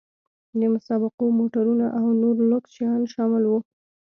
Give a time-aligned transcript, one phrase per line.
[0.59, 3.59] د مسابقو موټرونه او نور لوکس شیان شامل وو.